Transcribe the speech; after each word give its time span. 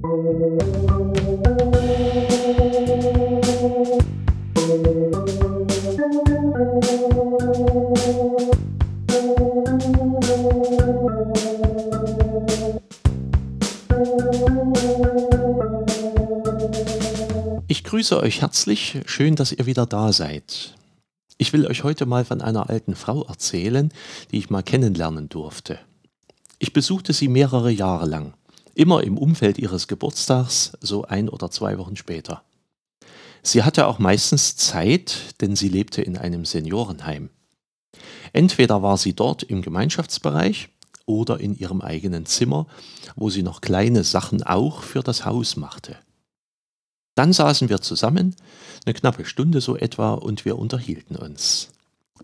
Ich 0.00 0.04
grüße 17.82 18.20
euch 18.20 18.40
herzlich, 18.40 19.00
schön, 19.06 19.34
dass 19.34 19.50
ihr 19.50 19.66
wieder 19.66 19.86
da 19.86 20.12
seid. 20.12 20.76
Ich 21.38 21.52
will 21.52 21.66
euch 21.66 21.82
heute 21.82 22.06
mal 22.06 22.24
von 22.24 22.40
einer 22.40 22.70
alten 22.70 22.94
Frau 22.94 23.24
erzählen, 23.24 23.92
die 24.30 24.38
ich 24.38 24.48
mal 24.48 24.62
kennenlernen 24.62 25.28
durfte. 25.28 25.80
Ich 26.60 26.72
besuchte 26.72 27.12
sie 27.12 27.26
mehrere 27.26 27.72
Jahre 27.72 28.06
lang, 28.06 28.34
immer 28.78 29.02
im 29.02 29.18
Umfeld 29.18 29.58
ihres 29.58 29.88
Geburtstags, 29.88 30.72
so 30.80 31.04
ein 31.04 31.28
oder 31.28 31.50
zwei 31.50 31.78
Wochen 31.78 31.96
später. 31.96 32.44
Sie 33.42 33.64
hatte 33.64 33.88
auch 33.88 33.98
meistens 33.98 34.56
Zeit, 34.56 35.34
denn 35.40 35.56
sie 35.56 35.68
lebte 35.68 36.00
in 36.00 36.16
einem 36.16 36.44
Seniorenheim. 36.44 37.30
Entweder 38.32 38.80
war 38.80 38.96
sie 38.96 39.14
dort 39.14 39.42
im 39.42 39.62
Gemeinschaftsbereich 39.62 40.68
oder 41.06 41.40
in 41.40 41.58
ihrem 41.58 41.80
eigenen 41.80 42.24
Zimmer, 42.24 42.66
wo 43.16 43.30
sie 43.30 43.42
noch 43.42 43.60
kleine 43.60 44.04
Sachen 44.04 44.44
auch 44.44 44.82
für 44.82 45.02
das 45.02 45.24
Haus 45.24 45.56
machte. 45.56 45.96
Dann 47.16 47.32
saßen 47.32 47.68
wir 47.68 47.80
zusammen, 47.80 48.36
eine 48.86 48.94
knappe 48.94 49.24
Stunde 49.24 49.60
so 49.60 49.76
etwa, 49.76 50.14
und 50.14 50.44
wir 50.44 50.56
unterhielten 50.56 51.16
uns. 51.16 51.70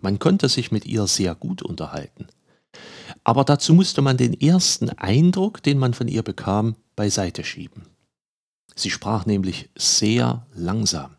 Man 0.01 0.21
konnte 0.21 0.49
sich 0.49 0.71
mit 0.71 0.87
ihr 0.87 1.09
sehr 1.09 1.35
gut 1.35 1.63
unterhalten. 1.63 2.29
Aber 3.23 3.45
dazu 3.45 3.75
musste 3.75 4.03
man 4.03 4.17
den 4.17 4.39
ersten 4.39 4.91
Eindruck, 4.91 5.63
den 5.63 5.79
man 5.79 5.95
von 5.95 6.09
ihr 6.09 6.23
bekam, 6.23 6.77
beiseite 6.97 7.45
schieben. 7.45 7.87
Sie 8.75 8.91
sprach 8.91 9.27
nämlich 9.27 9.71
sehr 9.77 10.47
langsam. 10.55 11.17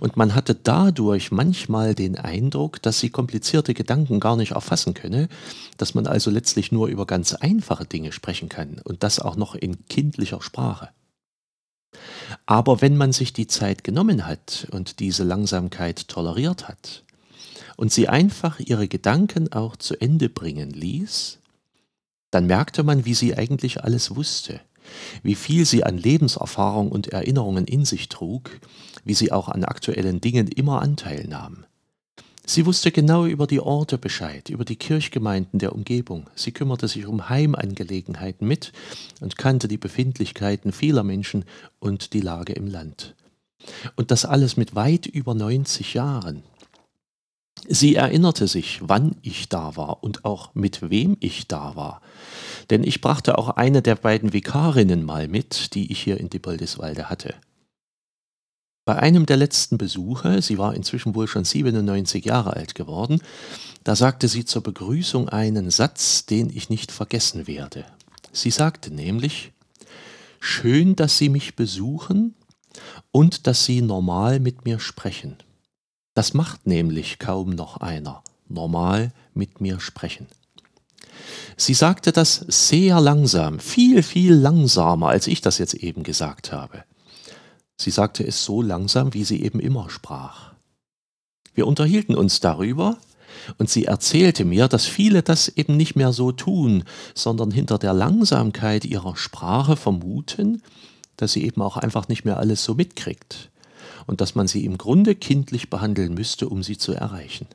Und 0.00 0.16
man 0.16 0.34
hatte 0.34 0.54
dadurch 0.54 1.30
manchmal 1.30 1.94
den 1.94 2.16
Eindruck, 2.16 2.80
dass 2.80 3.00
sie 3.00 3.10
komplizierte 3.10 3.74
Gedanken 3.74 4.20
gar 4.20 4.36
nicht 4.36 4.52
erfassen 4.52 4.94
könne, 4.94 5.28
dass 5.76 5.94
man 5.94 6.06
also 6.06 6.30
letztlich 6.30 6.72
nur 6.72 6.88
über 6.88 7.06
ganz 7.06 7.34
einfache 7.34 7.84
Dinge 7.84 8.12
sprechen 8.12 8.48
kann 8.48 8.80
und 8.84 9.02
das 9.02 9.18
auch 9.18 9.36
noch 9.36 9.54
in 9.54 9.86
kindlicher 9.88 10.40
Sprache. 10.40 10.90
Aber 12.46 12.80
wenn 12.80 12.96
man 12.96 13.12
sich 13.12 13.32
die 13.32 13.46
Zeit 13.46 13.84
genommen 13.84 14.26
hat 14.26 14.68
und 14.70 15.00
diese 15.00 15.24
Langsamkeit 15.24 16.08
toleriert 16.08 16.68
hat, 16.68 17.04
und 17.78 17.92
sie 17.92 18.08
einfach 18.08 18.58
ihre 18.58 18.88
Gedanken 18.88 19.52
auch 19.52 19.76
zu 19.76 19.94
Ende 20.00 20.28
bringen 20.28 20.70
ließ, 20.70 21.38
dann 22.32 22.46
merkte 22.46 22.82
man, 22.82 23.04
wie 23.04 23.14
sie 23.14 23.36
eigentlich 23.38 23.84
alles 23.84 24.16
wusste, 24.16 24.60
wie 25.22 25.36
viel 25.36 25.64
sie 25.64 25.84
an 25.84 25.96
Lebenserfahrung 25.96 26.90
und 26.90 27.06
Erinnerungen 27.06 27.66
in 27.66 27.84
sich 27.84 28.08
trug, 28.08 28.50
wie 29.04 29.14
sie 29.14 29.30
auch 29.30 29.48
an 29.48 29.64
aktuellen 29.64 30.20
Dingen 30.20 30.48
immer 30.48 30.82
Anteil 30.82 31.28
nahm. 31.28 31.66
Sie 32.44 32.66
wusste 32.66 32.90
genau 32.90 33.26
über 33.26 33.46
die 33.46 33.60
Orte 33.60 33.96
Bescheid, 33.96 34.48
über 34.50 34.64
die 34.64 34.76
Kirchgemeinden 34.76 35.60
der 35.60 35.72
Umgebung. 35.72 36.28
Sie 36.34 36.50
kümmerte 36.50 36.88
sich 36.88 37.06
um 37.06 37.28
Heimangelegenheiten 37.28 38.48
mit 38.48 38.72
und 39.20 39.38
kannte 39.38 39.68
die 39.68 39.78
Befindlichkeiten 39.78 40.72
vieler 40.72 41.04
Menschen 41.04 41.44
und 41.78 42.12
die 42.12 42.22
Lage 42.22 42.54
im 42.54 42.66
Land. 42.66 43.14
Und 43.94 44.10
das 44.10 44.24
alles 44.24 44.56
mit 44.56 44.74
weit 44.74 45.06
über 45.06 45.34
90 45.34 45.94
Jahren. 45.94 46.42
Sie 47.66 47.96
erinnerte 47.96 48.46
sich, 48.46 48.80
wann 48.82 49.16
ich 49.22 49.48
da 49.48 49.76
war 49.76 50.02
und 50.02 50.24
auch 50.24 50.54
mit 50.54 50.90
wem 50.90 51.16
ich 51.20 51.48
da 51.48 51.74
war. 51.76 52.00
Denn 52.70 52.84
ich 52.84 53.00
brachte 53.00 53.38
auch 53.38 53.50
eine 53.50 53.82
der 53.82 53.96
beiden 53.96 54.32
Vikarinnen 54.32 55.04
mal 55.04 55.28
mit, 55.28 55.74
die 55.74 55.90
ich 55.90 56.00
hier 56.00 56.18
in 56.18 56.30
Dippoldiswalde 56.30 57.08
hatte. 57.08 57.34
Bei 58.84 58.96
einem 58.96 59.26
der 59.26 59.36
letzten 59.36 59.76
Besuche, 59.76 60.40
sie 60.40 60.56
war 60.56 60.74
inzwischen 60.74 61.14
wohl 61.14 61.28
schon 61.28 61.44
97 61.44 62.24
Jahre 62.24 62.54
alt 62.54 62.74
geworden, 62.74 63.20
da 63.84 63.94
sagte 63.94 64.28
sie 64.28 64.46
zur 64.46 64.62
Begrüßung 64.62 65.28
einen 65.28 65.70
Satz, 65.70 66.24
den 66.24 66.48
ich 66.48 66.70
nicht 66.70 66.90
vergessen 66.90 67.46
werde. 67.46 67.84
Sie 68.32 68.50
sagte 68.50 68.90
nämlich, 68.90 69.52
schön, 70.40 70.96
dass 70.96 71.18
Sie 71.18 71.28
mich 71.28 71.56
besuchen 71.56 72.34
und 73.10 73.46
dass 73.46 73.64
Sie 73.64 73.82
normal 73.82 74.40
mit 74.40 74.64
mir 74.64 74.80
sprechen. 74.80 75.36
Das 76.18 76.34
macht 76.34 76.66
nämlich 76.66 77.20
kaum 77.20 77.50
noch 77.50 77.76
einer, 77.76 78.24
normal 78.48 79.12
mit 79.34 79.60
mir 79.60 79.78
sprechen. 79.78 80.26
Sie 81.56 81.74
sagte 81.74 82.10
das 82.10 82.44
sehr 82.48 83.00
langsam, 83.00 83.60
viel, 83.60 84.02
viel 84.02 84.34
langsamer, 84.34 85.10
als 85.10 85.28
ich 85.28 85.42
das 85.42 85.58
jetzt 85.58 85.74
eben 85.74 86.02
gesagt 86.02 86.50
habe. 86.50 86.82
Sie 87.76 87.92
sagte 87.92 88.26
es 88.26 88.44
so 88.44 88.62
langsam, 88.62 89.14
wie 89.14 89.22
sie 89.22 89.44
eben 89.44 89.60
immer 89.60 89.90
sprach. 89.90 90.54
Wir 91.54 91.68
unterhielten 91.68 92.16
uns 92.16 92.40
darüber, 92.40 92.98
und 93.58 93.70
sie 93.70 93.84
erzählte 93.84 94.44
mir, 94.44 94.66
dass 94.66 94.86
viele 94.86 95.22
das 95.22 95.46
eben 95.46 95.76
nicht 95.76 95.94
mehr 95.94 96.12
so 96.12 96.32
tun, 96.32 96.82
sondern 97.14 97.52
hinter 97.52 97.78
der 97.78 97.92
Langsamkeit 97.92 98.84
ihrer 98.84 99.14
Sprache 99.14 99.76
vermuten, 99.76 100.62
dass 101.16 101.34
sie 101.34 101.44
eben 101.44 101.62
auch 101.62 101.76
einfach 101.76 102.08
nicht 102.08 102.24
mehr 102.24 102.38
alles 102.38 102.64
so 102.64 102.74
mitkriegt, 102.74 103.50
und 104.08 104.22
dass 104.22 104.34
man 104.34 104.48
sie 104.48 104.64
im 104.64 104.78
Grunde 104.78 105.14
kindlich 105.14 105.70
behandeln 105.70 106.14
müsste, 106.14 106.48
um 106.48 106.62
sie 106.62 106.78
zu 106.78 106.92
erreichen. 106.92 107.46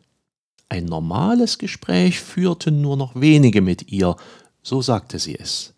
Ein 0.70 0.86
normales 0.86 1.58
Gespräch 1.58 2.20
führten 2.20 2.80
nur 2.80 2.96
noch 2.96 3.20
wenige 3.20 3.62
mit 3.62 3.92
ihr, 3.92 4.16
so 4.62 4.82
sagte 4.82 5.20
sie 5.20 5.38
es. 5.38 5.74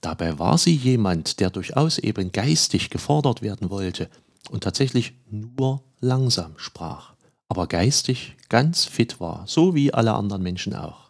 Dabei 0.00 0.38
war 0.38 0.56
sie 0.56 0.74
jemand, 0.74 1.40
der 1.40 1.50
durchaus 1.50 1.98
eben 1.98 2.32
geistig 2.32 2.90
gefordert 2.90 3.42
werden 3.42 3.70
wollte 3.70 4.08
und 4.50 4.62
tatsächlich 4.62 5.14
nur 5.30 5.82
langsam 6.00 6.54
sprach, 6.56 7.14
aber 7.48 7.66
geistig 7.66 8.36
ganz 8.48 8.84
fit 8.84 9.20
war, 9.20 9.44
so 9.46 9.74
wie 9.74 9.92
alle 9.92 10.14
anderen 10.14 10.42
Menschen 10.42 10.74
auch. 10.74 11.01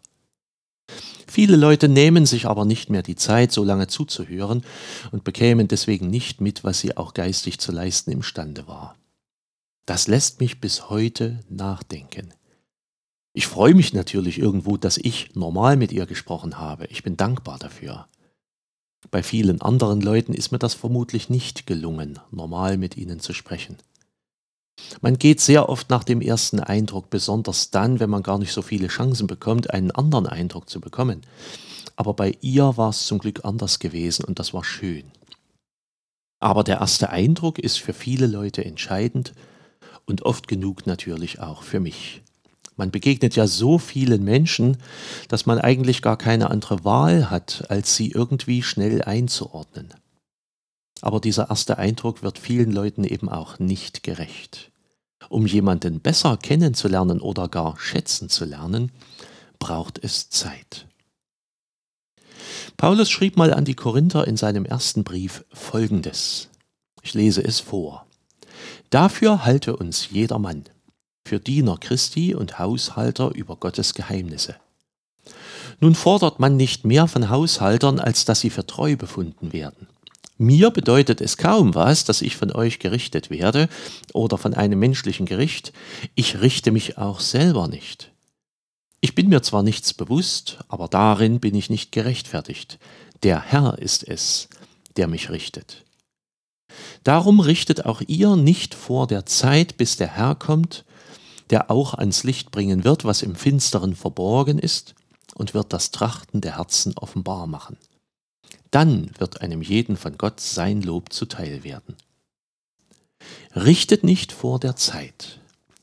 Viele 1.33 1.57
Leute 1.57 1.89
nehmen 1.89 2.27
sich 2.27 2.45
aber 2.45 2.67
nicht 2.67 2.91
mehr 2.91 3.03
die 3.03 3.17
Zeit, 3.17 3.53
so 3.53 3.65
lange 3.65 3.87
zuzuhören 3.87 4.67
und 5.13 5.25
bekämen 5.25 5.67
deswegen 5.67 6.11
nicht 6.11 6.43
mit, 6.43 6.63
was 6.63 6.81
sie 6.81 6.95
auch 6.99 7.15
geistig 7.15 7.59
zu 7.59 7.73
leisten 7.73 8.11
imstande 8.11 8.69
war. 8.69 8.97
Das 9.87 10.09
lässt 10.09 10.41
mich 10.41 10.61
bis 10.61 10.91
heute 10.91 11.41
nachdenken. 11.49 12.35
Ich 13.33 13.47
freue 13.47 13.73
mich 13.73 13.95
natürlich 13.95 14.39
irgendwo, 14.39 14.77
dass 14.77 14.99
ich 14.99 15.35
normal 15.35 15.79
mit 15.79 15.91
ihr 15.91 16.05
gesprochen 16.05 16.59
habe. 16.59 16.85
Ich 16.89 17.03
bin 17.03 17.17
dankbar 17.17 17.59
dafür. 17.59 18.09
Bei 19.11 19.23
vielen 19.23 19.63
anderen 19.63 20.03
Leuten 20.03 20.35
ist 20.35 20.53
mir 20.53 20.59
das 20.59 20.75
vermutlich 20.75 21.31
nicht 21.31 21.67
gelungen, 21.67 22.19
normal 22.31 22.77
mit 22.77 22.99
ihnen 22.99 23.21
zu 23.21 23.33
sprechen. 23.33 23.79
Man 25.01 25.19
geht 25.19 25.41
sehr 25.41 25.69
oft 25.69 25.91
nach 25.91 26.05
dem 26.05 26.21
ersten 26.21 26.61
Eindruck, 26.61 27.11
besonders 27.11 27.71
dann, 27.71 28.01
wenn 28.01 28.11
man 28.11 28.23
gar 28.23 28.39
nicht 28.39 28.53
so 28.53 28.63
viele 28.63 28.89
Chancen 28.89 29.27
bekommt, 29.27 29.71
einen 29.71 29.91
anderen 29.91 30.27
Eindruck 30.27 30.69
zu 30.69 30.81
bekommen. 30.81 31.23
Aber 31.97 32.15
bei 32.15 32.37
ihr 32.41 32.77
war 32.77 32.91
es 32.91 33.07
zum 33.07 33.19
Glück 33.19 33.45
anders 33.45 33.79
gewesen 33.79 34.25
und 34.25 34.39
das 34.39 34.53
war 34.53 34.65
schön. 34.65 35.05
Aber 36.41 36.65
der 36.65 36.79
erste 36.79 37.11
Eindruck 37.11 37.59
ist 37.59 37.79
für 37.79 37.93
viele 37.93 38.27
Leute 38.27 38.65
entscheidend 38.65 39.33
und 40.07 40.23
oft 40.23 40.49
genug 40.49 40.87
natürlich 40.87 41.39
auch 41.41 41.63
für 41.63 41.79
mich. 41.79 42.23
Man 42.77 42.91
begegnet 42.91 43.37
ja 43.37 43.47
so 43.47 43.79
vielen 43.79 44.25
Menschen, 44.25 44.79
dass 45.29 45.47
man 45.47 45.61
eigentlich 45.61 46.03
gar 46.03 46.17
keine 46.17 46.51
andere 46.51 46.85
Wahl 46.85 47.31
hat, 47.31 47.67
als 47.69 47.95
sie 47.95 48.11
irgendwie 48.11 48.63
schnell 48.63 49.03
einzuordnen. 49.03 49.95
Aber 51.01 51.21
dieser 51.21 51.51
erste 51.51 51.79
Eindruck 51.79 52.23
wird 52.25 52.39
vielen 52.39 52.73
Leuten 52.73 53.05
eben 53.05 53.29
auch 53.29 53.61
nicht 53.61 54.03
gerecht. 54.03 54.72
Um 55.29 55.47
jemanden 55.47 56.01
besser 56.01 56.37
kennenzulernen 56.37 57.21
oder 57.21 57.49
gar 57.49 57.79
schätzen 57.79 58.29
zu 58.29 58.45
lernen, 58.45 58.93
braucht 59.59 60.03
es 60.03 60.29
Zeit. 60.29 60.87
Paulus 62.77 63.11
schrieb 63.11 63.37
mal 63.37 63.53
an 63.55 63.65
die 63.65 63.75
Korinther 63.75 64.27
in 64.27 64.37
seinem 64.37 64.65
ersten 64.65 65.05
Brief 65.05 65.45
Folgendes. 65.53 66.49
Ich 67.03 67.15
lese 67.15 67.43
es 67.45 67.61
vor. 67.61 68.07
Dafür 68.91 69.45
halte 69.45 69.77
uns 69.77 70.11
jedermann, 70.11 70.65
für 71.25 71.41
Diener 71.41 71.79
Christi 71.79 72.35
und 72.35 72.59
Haushalter 72.59 73.35
über 73.35 73.57
Gottes 73.57 73.95
Geheimnisse. 73.95 74.57
Nun 75.81 75.95
fordert 75.95 76.41
man 76.41 76.57
nicht 76.57 76.85
mehr 76.85 77.09
von 77.09 77.29
Haushaltern, 77.29 77.99
als 77.99 78.25
dass 78.25 78.41
sie 78.41 78.51
für 78.51 78.67
treu 78.67 78.97
befunden 78.97 79.53
werden. 79.53 79.89
Mir 80.43 80.73
bedeutet 80.73 81.21
es 81.21 81.37
kaum 81.37 81.77
was, 81.77 82.05
dass 82.05 82.21
ich 82.21 82.37
von 82.37 82.51
euch 82.51 82.81
gerichtet 82.81 83.31
werde 83.31 83.69
oder 84.13 84.37
von 84.39 84.55
einem 84.55 84.77
menschlichen 84.77 85.25
Gericht. 85.25 85.73
Ich 86.17 86.41
richte 86.41 86.73
mich 86.73 86.99
auch 86.99 87.21
selber 87.21 87.69
nicht. 87.69 88.11
Ich 89.01 89.15
bin 89.15 89.29
mir 89.29 89.43
zwar 89.43 89.63
nichts 89.63 89.95
bewusst, 89.95 90.59
aber 90.67 90.89
darin 90.89 91.39
bin 91.39 91.55
ich 91.55 91.71
nicht 91.71 91.93
gerechtfertigt. 91.93 92.81
Der 93.23 93.41
Herr 93.41 93.79
ist 93.79 94.09
es, 94.09 94.49
der 94.97 95.07
mich 95.07 95.31
richtet. 95.31 95.85
Darum 97.05 97.39
richtet 97.39 97.87
auch 97.87 98.01
ihr 98.09 98.35
nicht 98.35 98.75
vor 98.75 99.07
der 99.07 99.25
Zeit, 99.27 99.77
bis 99.77 99.97
der 99.97 100.09
Herr 100.09 100.35
kommt, 100.35 100.85
der 101.51 101.71
auch 101.71 101.95
ans 101.95 102.25
Licht 102.25 102.51
bringen 102.51 102.83
wird, 102.83 103.05
was 103.05 103.23
im 103.23 103.37
Finsteren 103.37 103.95
verborgen 103.95 104.59
ist, 104.59 104.97
und 105.37 105.55
wird 105.55 105.73
das 105.73 105.93
Trachten 105.93 106.41
der 106.41 106.57
Herzen 106.57 106.95
offenbar 106.97 107.47
machen. 107.47 107.77
Dann 108.73 109.11
wird 109.19 109.43
einem 109.43 109.63
jeden 109.63 109.97
von 109.97 110.17
Gott 110.19 110.41
sein 110.41 110.83
Lob 110.83 111.13
zuteil 111.13 111.63
werden. 111.63 111.95
Richtet 113.55 114.03
nicht 114.03 114.33
vor 114.33 114.59
der 114.59 114.77
Zeit. 114.77 115.39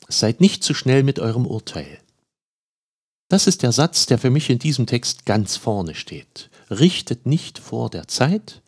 Seid 0.08 0.40
nicht 0.40 0.64
zu 0.64 0.74
schnell 0.74 1.04
mit 1.04 1.20
eurem 1.20 1.46
Urteil. 1.46 1.98
Das 3.28 3.46
ist 3.46 3.62
der 3.62 3.70
Satz, 3.70 4.06
der 4.06 4.18
für 4.18 4.30
mich 4.30 4.50
in 4.50 4.58
diesem 4.58 4.86
Text 4.86 5.24
ganz 5.24 5.56
vorne 5.56 5.94
steht. 5.94 6.50
Richtet 6.68 7.26
nicht 7.26 7.60
vor 7.60 7.90
der 7.90 8.08
Zeit, 8.08 8.60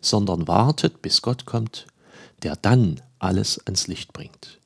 sondern 0.00 0.46
wartet, 0.46 1.02
bis 1.02 1.20
Gott 1.20 1.44
kommt, 1.44 1.88
der 2.44 2.54
dann 2.54 3.02
alles 3.18 3.58
ans 3.66 3.88
Licht 3.88 4.12
bringt. 4.12 4.57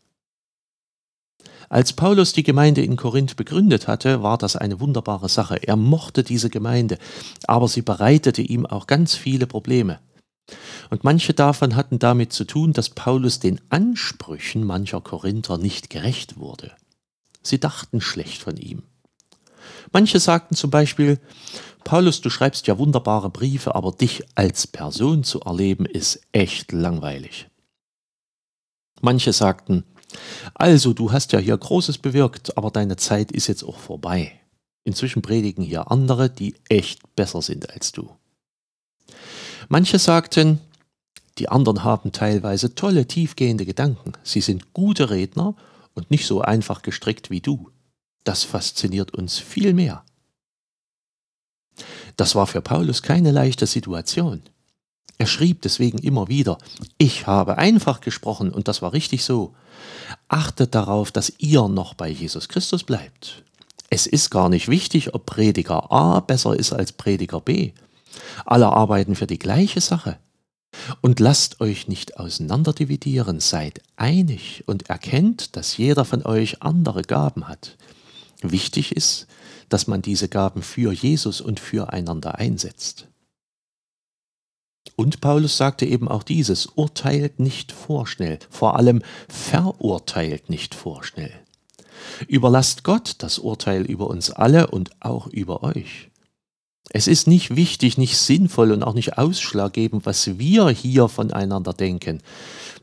Als 1.73 1.95
Paulus 1.95 2.35
die 2.35 2.43
Gemeinde 2.43 2.83
in 2.83 2.97
Korinth 2.97 3.35
begründet 3.35 3.89
hatte, 3.89 4.23
war 4.23 4.37
das 4.37 4.57
eine 4.57 4.79
wunderbare 4.79 5.31
Sache. 5.31 5.57
Er 5.57 5.77
mochte 5.77 6.23
diese 6.23 6.51
Gemeinde, 6.51 6.99
aber 7.47 7.67
sie 7.67 7.81
bereitete 7.81 8.43
ihm 8.43 8.67
auch 8.67 8.87
ganz 8.87 9.15
viele 9.15 9.47
Probleme. 9.47 9.99
Und 10.91 11.03
manche 11.03 11.33
davon 11.33 11.75
hatten 11.75 11.99
damit 11.99 12.35
zu 12.35 12.45
tun, 12.45 12.75
dass 12.75 12.91
Paulus 12.91 13.41
den 13.41 13.59
Ansprüchen 13.71 14.65
mancher 14.65 15.01
Korinther 15.01 15.57
nicht 15.57 15.89
gerecht 15.89 16.37
wurde. 16.37 16.73
Sie 17.43 17.59
dachten 17.59 18.03
schlecht 18.03 18.43
von 18.43 18.59
ihm. 18.59 18.83
Manche 19.93 20.21
sagten 20.21 20.55
zum 20.55 20.69
Beispiel, 20.69 21.21
Paulus, 21.85 22.21
du 22.21 22.29
schreibst 22.29 22.67
ja 22.67 22.77
wunderbare 22.77 23.31
Briefe, 23.31 23.75
aber 23.75 23.93
dich 23.93 24.25
als 24.35 24.67
Person 24.67 25.25
zu 25.25 25.41
erleben 25.41 25.87
ist 25.87 26.21
echt 26.33 26.71
langweilig. 26.71 27.49
Manche 29.01 29.33
sagten, 29.33 29.85
also 30.55 30.93
du 30.93 31.12
hast 31.12 31.32
ja 31.32 31.38
hier 31.38 31.56
Großes 31.56 31.99
bewirkt, 31.99 32.56
aber 32.56 32.70
deine 32.70 32.97
Zeit 32.97 33.32
ist 33.32 33.47
jetzt 33.47 33.62
auch 33.62 33.79
vorbei. 33.79 34.32
Inzwischen 34.85 35.23
predigen 35.23 35.62
hier 35.62 35.91
andere, 35.91 36.29
die 36.29 36.55
echt 36.69 37.14
besser 37.14 37.43
sind 37.43 37.70
als 37.70 37.93
du. 37.93 38.11
Manche 39.69 39.99
sagten, 39.99 40.61
die 41.38 41.49
anderen 41.49 41.85
haben 41.85 42.12
teilweise 42.12 42.75
tolle, 42.75 43.06
tiefgehende 43.06 43.64
Gedanken. 43.64 44.12
Sie 44.23 44.41
sind 44.41 44.73
gute 44.73 45.11
Redner 45.11 45.55
und 45.94 46.11
nicht 46.11 46.26
so 46.26 46.41
einfach 46.41 46.82
gestrickt 46.82 47.31
wie 47.31 47.41
du. 47.41 47.70
Das 48.25 48.44
fasziniert 48.44 49.14
uns 49.14 49.38
viel 49.38 49.73
mehr. 49.73 50.05
Das 52.17 52.35
war 52.35 52.47
für 52.47 52.61
Paulus 52.61 53.03
keine 53.03 53.31
leichte 53.31 53.67
Situation. 53.67 54.43
Er 55.19 55.26
schrieb 55.26 55.62
deswegen 55.62 55.99
immer 55.99 56.29
wieder, 56.29 56.59
ich 56.99 57.26
habe 57.26 57.59
einfach 57.59 58.00
gesprochen 58.00 58.50
und 58.50 58.69
das 58.69 58.82
war 58.82 58.93
richtig 58.93 59.25
so. 59.25 59.55
Achtet 60.29 60.75
darauf, 60.75 61.12
dass 61.12 61.32
ihr 61.38 61.69
noch 61.69 61.94
bei 61.94 62.09
Jesus 62.09 62.49
Christus 62.49 62.85
bleibt. 62.85 63.43
Es 63.91 64.06
ist 64.06 64.31
gar 64.31 64.49
nicht 64.49 64.69
wichtig, 64.69 65.14
ob 65.14 65.26
Prediger 65.26 65.93
A 65.93 66.20
besser 66.20 66.56
ist 66.56 66.73
als 66.73 66.93
Prediger 66.93 67.41
B. 67.41 67.73
Alle 68.44 68.69
arbeiten 68.69 69.14
für 69.14 69.26
die 69.26 69.38
gleiche 69.38 69.81
Sache. 69.81 70.19
Und 71.03 71.20
lasst 71.20 71.61
euch 71.61 71.88
nicht 71.88 72.17
auseinanderdividieren, 72.17 73.41
seid 73.41 73.82
einig 73.97 74.64
und 74.67 74.88
erkennt, 74.88 75.56
dass 75.56 75.76
jeder 75.76 76.05
von 76.05 76.25
euch 76.25 76.62
andere 76.62 77.03
Gaben 77.03 77.49
hat. 77.49 77.76
Wichtig 78.41 78.97
ist, 78.97 79.26
dass 79.69 79.87
man 79.87 80.03
diese 80.03 80.29
Gaben 80.29 80.62
für 80.62 80.93
Jesus 80.93 81.41
und 81.41 81.61
füreinander 81.61 82.37
einsetzt. 82.38 83.09
Und 84.97 85.21
Paulus 85.21 85.56
sagte 85.56 85.87
eben 85.87 86.09
auch 86.09 86.23
dieses, 86.23 86.67
urteilt 86.67 87.41
nicht 87.41 87.73
vorschnell, 87.73 88.39
vor 88.50 88.77
allem 88.77 89.03
verurteilt 89.29 90.50
nicht 90.50 90.75
vorschnell. 90.75 91.33
Überlasst 92.29 92.85
Gott 92.85 93.17
das 93.19 93.39
Urteil 93.39 93.83
über 93.83 94.09
uns 94.09 94.31
alle 94.31 94.69
und 94.69 94.91
auch 95.00 95.27
über 95.29 95.62
euch. 95.62 96.11
Es 96.91 97.06
ist 97.06 97.27
nicht 97.27 97.56
wichtig, 97.56 97.97
nicht 97.97 98.19
sinnvoll 98.19 98.71
und 98.71 98.83
auch 98.83 98.93
nicht 98.93 99.17
ausschlaggebend, 99.17 100.05
was 100.05 100.39
wir 100.39 100.69
hier 100.69 101.09
voneinander 101.09 101.73
denken. 101.73 102.21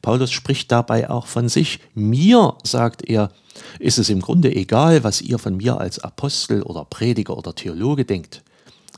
Paulus 0.01 0.31
spricht 0.31 0.71
dabei 0.71 1.09
auch 1.09 1.27
von 1.27 1.47
sich. 1.47 1.79
Mir, 1.93 2.55
sagt 2.63 3.03
er, 3.07 3.31
ist 3.77 3.99
es 3.99 4.09
im 4.09 4.21
Grunde 4.21 4.55
egal, 4.55 5.03
was 5.03 5.21
ihr 5.21 5.37
von 5.37 5.57
mir 5.57 5.79
als 5.79 5.99
Apostel 5.99 6.63
oder 6.63 6.85
Prediger 6.85 7.37
oder 7.37 7.53
Theologe 7.53 8.05
denkt. 8.05 8.41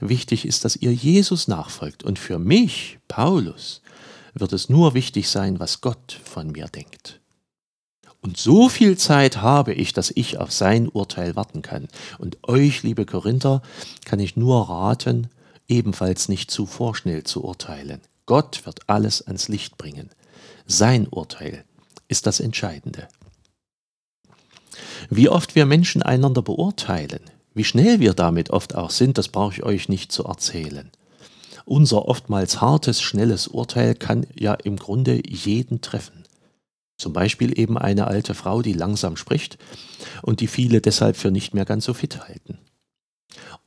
Wichtig 0.01 0.45
ist, 0.45 0.65
dass 0.65 0.75
ihr 0.75 0.93
Jesus 0.93 1.47
nachfolgt. 1.47 2.03
Und 2.03 2.17
für 2.17 2.39
mich, 2.39 2.97
Paulus, 3.07 3.81
wird 4.33 4.51
es 4.51 4.67
nur 4.67 4.95
wichtig 4.95 5.29
sein, 5.29 5.59
was 5.59 5.79
Gott 5.79 6.19
von 6.23 6.51
mir 6.51 6.65
denkt. 6.67 7.21
Und 8.19 8.37
so 8.37 8.67
viel 8.67 8.97
Zeit 8.97 9.37
habe 9.37 9.73
ich, 9.73 9.93
dass 9.93 10.11
ich 10.13 10.37
auf 10.37 10.51
sein 10.51 10.87
Urteil 10.87 11.35
warten 11.35 11.61
kann. 11.61 11.87
Und 12.17 12.37
euch, 12.47 12.83
liebe 12.83 13.05
Korinther, 13.05 13.61
kann 14.05 14.19
ich 14.19 14.35
nur 14.35 14.69
raten, 14.69 15.29
ebenfalls 15.67 16.29
nicht 16.29 16.51
zu 16.51 16.65
vorschnell 16.65 17.23
zu 17.23 17.43
urteilen. 17.43 18.01
Gott 18.25 18.65
wird 18.65 18.89
alles 18.89 19.25
ans 19.25 19.47
Licht 19.47 19.77
bringen. 19.77 20.09
Sein 20.65 21.07
Urteil 21.07 21.63
ist 22.07 22.27
das 22.27 22.39
Entscheidende. 22.39 23.07
Wie 25.09 25.29
oft 25.29 25.55
wir 25.55 25.65
Menschen 25.65 26.01
einander 26.01 26.41
beurteilen, 26.41 27.21
wie 27.53 27.63
schnell 27.63 27.99
wir 27.99 28.13
damit 28.13 28.49
oft 28.49 28.75
auch 28.75 28.91
sind, 28.91 29.17
das 29.17 29.27
brauche 29.27 29.53
ich 29.53 29.63
euch 29.63 29.89
nicht 29.89 30.11
zu 30.11 30.23
erzählen. 30.23 30.91
Unser 31.65 32.07
oftmals 32.07 32.61
hartes, 32.61 33.01
schnelles 33.01 33.47
Urteil 33.47 33.95
kann 33.95 34.25
ja 34.35 34.53
im 34.53 34.77
Grunde 34.77 35.21
jeden 35.27 35.81
treffen. 35.81 36.23
Zum 36.97 37.13
Beispiel 37.13 37.57
eben 37.57 37.77
eine 37.77 38.07
alte 38.07 38.33
Frau, 38.33 38.61
die 38.61 38.73
langsam 38.73 39.17
spricht 39.17 39.57
und 40.21 40.39
die 40.39 40.47
viele 40.47 40.81
deshalb 40.81 41.17
für 41.17 41.31
nicht 41.31 41.53
mehr 41.53 41.65
ganz 41.65 41.85
so 41.85 41.93
fit 41.93 42.27
halten. 42.27 42.59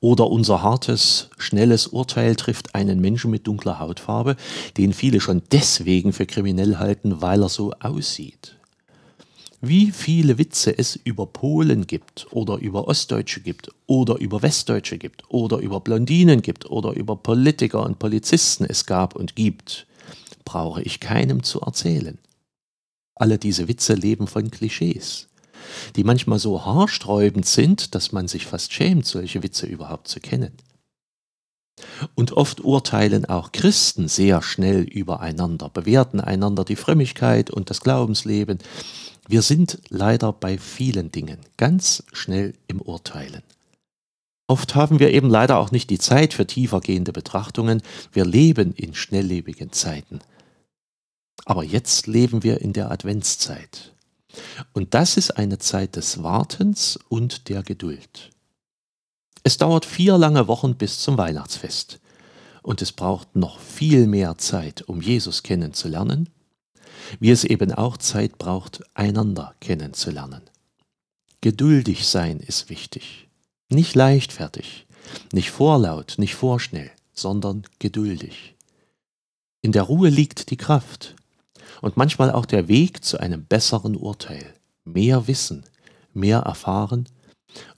Oder 0.00 0.30
unser 0.30 0.62
hartes, 0.62 1.30
schnelles 1.38 1.86
Urteil 1.86 2.36
trifft 2.36 2.74
einen 2.74 3.00
Menschen 3.00 3.30
mit 3.30 3.46
dunkler 3.46 3.78
Hautfarbe, 3.78 4.36
den 4.76 4.92
viele 4.92 5.20
schon 5.20 5.42
deswegen 5.50 6.12
für 6.12 6.26
kriminell 6.26 6.76
halten, 6.76 7.22
weil 7.22 7.42
er 7.42 7.48
so 7.48 7.72
aussieht. 7.80 8.56
Wie 9.66 9.92
viele 9.92 10.38
Witze 10.38 10.76
es 10.76 10.96
über 10.96 11.26
Polen 11.26 11.86
gibt 11.86 12.26
oder 12.30 12.58
über 12.58 12.88
Ostdeutsche 12.88 13.40
gibt 13.40 13.70
oder 13.86 14.18
über 14.18 14.42
Westdeutsche 14.42 14.98
gibt 14.98 15.22
oder 15.28 15.58
über 15.58 15.80
Blondinen 15.80 16.42
gibt 16.42 16.70
oder 16.70 16.92
über 16.92 17.16
Politiker 17.16 17.82
und 17.84 17.98
Polizisten 17.98 18.64
es 18.68 18.86
gab 18.86 19.16
und 19.16 19.36
gibt, 19.36 19.86
brauche 20.44 20.82
ich 20.82 21.00
keinem 21.00 21.42
zu 21.42 21.60
erzählen. 21.60 22.18
Alle 23.14 23.38
diese 23.38 23.68
Witze 23.68 23.94
leben 23.94 24.26
von 24.26 24.50
Klischees 24.50 25.28
die 25.96 26.04
manchmal 26.04 26.38
so 26.38 26.64
haarsträubend 26.64 27.46
sind, 27.46 27.94
dass 27.94 28.12
man 28.12 28.28
sich 28.28 28.46
fast 28.46 28.72
schämt, 28.72 29.06
solche 29.06 29.42
Witze 29.42 29.66
überhaupt 29.66 30.08
zu 30.08 30.20
kennen. 30.20 30.52
Und 32.14 32.32
oft 32.32 32.60
urteilen 32.60 33.24
auch 33.24 33.52
Christen 33.52 34.08
sehr 34.08 34.42
schnell 34.42 34.82
übereinander, 34.82 35.68
bewerten 35.68 36.20
einander 36.20 36.64
die 36.64 36.76
Frömmigkeit 36.76 37.50
und 37.50 37.70
das 37.70 37.80
Glaubensleben. 37.80 38.58
Wir 39.26 39.42
sind 39.42 39.80
leider 39.88 40.32
bei 40.32 40.58
vielen 40.58 41.10
Dingen 41.10 41.38
ganz 41.56 42.02
schnell 42.12 42.54
im 42.68 42.80
Urteilen. 42.80 43.42
Oft 44.46 44.74
haben 44.74 44.98
wir 44.98 45.10
eben 45.12 45.30
leider 45.30 45.58
auch 45.58 45.70
nicht 45.70 45.88
die 45.88 45.98
Zeit 45.98 46.34
für 46.34 46.46
tiefergehende 46.46 47.12
Betrachtungen. 47.12 47.82
Wir 48.12 48.26
leben 48.26 48.74
in 48.74 48.94
schnelllebigen 48.94 49.72
Zeiten. 49.72 50.20
Aber 51.46 51.64
jetzt 51.64 52.06
leben 52.06 52.42
wir 52.42 52.60
in 52.60 52.74
der 52.74 52.90
Adventszeit. 52.90 53.94
Und 54.72 54.92
das 54.92 55.16
ist 55.16 55.32
eine 55.32 55.58
Zeit 55.58 55.96
des 55.96 56.22
Wartens 56.22 56.98
und 57.08 57.48
der 57.48 57.62
Geduld. 57.62 58.30
Es 59.42 59.56
dauert 59.56 59.86
vier 59.86 60.18
lange 60.18 60.48
Wochen 60.48 60.74
bis 60.74 61.00
zum 61.00 61.16
Weihnachtsfest. 61.16 62.00
Und 62.62 62.82
es 62.82 62.92
braucht 62.92 63.36
noch 63.36 63.60
viel 63.60 64.06
mehr 64.06 64.38
Zeit, 64.38 64.82
um 64.82 65.00
Jesus 65.00 65.42
kennenzulernen, 65.42 66.30
wie 67.20 67.30
es 67.30 67.44
eben 67.44 67.72
auch 67.72 67.96
Zeit 67.96 68.38
braucht, 68.38 68.82
einander 68.94 69.54
kennenzulernen. 69.60 70.42
Geduldig 71.40 72.06
sein 72.06 72.40
ist 72.40 72.70
wichtig. 72.70 73.28
Nicht 73.68 73.94
leichtfertig, 73.94 74.86
nicht 75.32 75.50
vorlaut, 75.50 76.14
nicht 76.18 76.34
vorschnell, 76.34 76.90
sondern 77.12 77.64
geduldig. 77.78 78.54
In 79.60 79.72
der 79.72 79.82
Ruhe 79.82 80.08
liegt 80.08 80.50
die 80.50 80.56
Kraft, 80.56 81.14
und 81.84 81.98
manchmal 81.98 82.30
auch 82.30 82.46
der 82.46 82.66
Weg 82.66 83.04
zu 83.04 83.18
einem 83.18 83.44
besseren 83.44 83.94
Urteil, 83.94 84.54
mehr 84.84 85.26
Wissen, 85.26 85.64
mehr 86.14 86.38
erfahren 86.38 87.06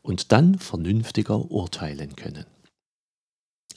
und 0.01 0.31
dann 0.31 0.61
vernünftiger 0.61 1.51
urteilen 1.51 2.15
können. 2.15 2.47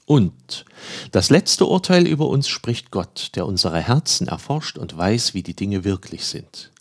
Und 0.06 0.66
das 1.12 1.30
letzte 1.30 1.66
Urteil 1.66 2.08
über 2.08 2.28
uns 2.28 2.48
spricht 2.48 2.92
Gott, 2.92 3.32
der 3.36 3.46
unsere 3.46 3.80
Herzen 3.80 4.28
erforscht 4.28 4.78
und 4.78 4.96
weiß, 4.96 5.34
wie 5.34 5.44
die 5.44 5.56
Dinge 5.56 5.84
wirklich 5.84 6.26
sind. 6.26 6.72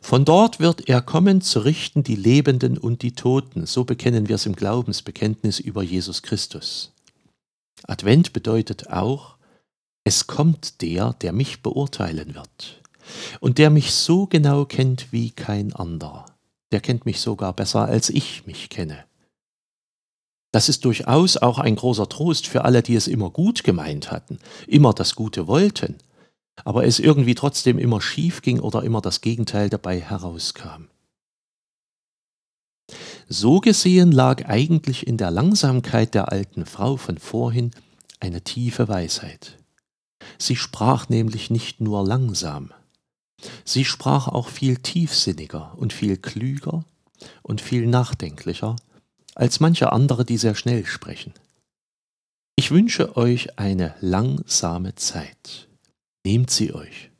Von 0.00 0.24
dort 0.24 0.60
wird 0.60 0.88
er 0.88 1.00
kommen, 1.02 1.40
zu 1.40 1.60
richten 1.60 2.02
die 2.02 2.16
Lebenden 2.16 2.78
und 2.78 3.02
die 3.02 3.12
Toten. 3.12 3.66
So 3.66 3.84
bekennen 3.84 4.28
wir 4.28 4.36
es 4.36 4.46
im 4.46 4.56
Glaubensbekenntnis 4.56 5.60
über 5.60 5.82
Jesus 5.82 6.22
Christus. 6.22 6.92
Advent 7.84 8.32
bedeutet 8.32 8.90
auch, 8.90 9.36
es 10.04 10.26
kommt 10.26 10.82
der, 10.82 11.14
der 11.14 11.32
mich 11.32 11.62
beurteilen 11.62 12.34
wird 12.34 12.82
und 13.40 13.58
der 13.58 13.70
mich 13.70 13.92
so 13.92 14.26
genau 14.26 14.64
kennt 14.64 15.12
wie 15.12 15.30
kein 15.30 15.72
anderer. 15.72 16.26
Der 16.72 16.80
kennt 16.80 17.06
mich 17.06 17.20
sogar 17.20 17.52
besser, 17.52 17.86
als 17.86 18.10
ich 18.10 18.46
mich 18.46 18.68
kenne. 18.68 19.04
Das 20.52 20.68
ist 20.68 20.84
durchaus 20.84 21.36
auch 21.36 21.58
ein 21.58 21.76
großer 21.76 22.08
Trost 22.08 22.46
für 22.46 22.64
alle, 22.64 22.82
die 22.82 22.96
es 22.96 23.06
immer 23.06 23.30
gut 23.30 23.62
gemeint 23.62 24.10
hatten, 24.10 24.38
immer 24.66 24.92
das 24.92 25.14
Gute 25.14 25.46
wollten, 25.46 25.96
aber 26.64 26.84
es 26.84 26.98
irgendwie 26.98 27.34
trotzdem 27.34 27.78
immer 27.78 28.00
schief 28.00 28.42
ging 28.42 28.60
oder 28.60 28.82
immer 28.82 29.00
das 29.00 29.20
Gegenteil 29.20 29.70
dabei 29.70 30.00
herauskam. 30.00 30.88
So 33.28 33.60
gesehen 33.60 34.10
lag 34.10 34.46
eigentlich 34.46 35.06
in 35.06 35.16
der 35.16 35.30
Langsamkeit 35.30 36.14
der 36.14 36.32
alten 36.32 36.66
Frau 36.66 36.96
von 36.96 37.18
vorhin 37.18 37.70
eine 38.18 38.42
tiefe 38.42 38.88
Weisheit. 38.88 39.56
Sie 40.36 40.56
sprach 40.56 41.08
nämlich 41.08 41.48
nicht 41.50 41.80
nur 41.80 42.04
langsam, 42.04 42.72
sie 43.64 43.84
sprach 43.84 44.26
auch 44.26 44.48
viel 44.48 44.78
tiefsinniger 44.78 45.72
und 45.76 45.92
viel 45.92 46.16
klüger 46.16 46.84
und 47.42 47.60
viel 47.60 47.86
nachdenklicher 47.86 48.76
als 49.40 49.58
manche 49.58 49.90
andere, 49.90 50.26
die 50.26 50.36
sehr 50.36 50.54
schnell 50.54 50.84
sprechen. 50.84 51.32
Ich 52.56 52.70
wünsche 52.70 53.16
euch 53.16 53.58
eine 53.58 53.94
langsame 54.00 54.94
Zeit. 54.96 55.66
Nehmt 56.26 56.50
sie 56.50 56.74
euch. 56.74 57.10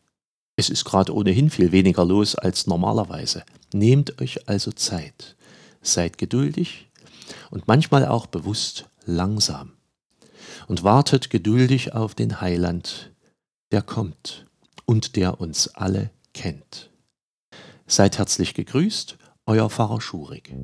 Es 0.55 0.69
ist 0.69 0.85
gerade 0.85 1.15
ohnehin 1.15 1.49
viel 1.49 1.73
weniger 1.73 2.05
los 2.05 2.35
als 2.35 2.67
normalerweise. 2.67 3.43
Nehmt 3.73 4.21
euch 4.21 4.47
also 4.51 4.71
Zeit. 4.71 5.35
Seid 5.81 6.19
geduldig 6.19 6.91
und 7.51 7.67
manchmal 7.67 8.07
auch 8.07 8.27
bewusst 8.27 8.91
langsam. 9.07 9.73
Und 10.69 10.85
wartet 10.85 11.31
geduldig 11.31 11.95
auf 11.95 12.15
den 12.15 12.43
Heiland, 12.43 13.13
der 13.73 13.81
kommt 13.81 14.45
und 14.85 15.17
der 15.17 15.41
uns 15.41 15.69
alle 15.69 16.11
kennt. 16.35 16.91
Seid 17.87 18.19
herzlich 18.19 18.53
gegrüßt, 18.53 19.17
euer 19.47 19.71
Pfarrer 19.71 20.03
Schurig. 20.03 20.55